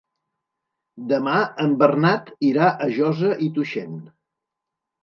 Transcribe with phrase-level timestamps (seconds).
[1.11, 4.05] Demà en Bernat irà a Josa i Tuixén.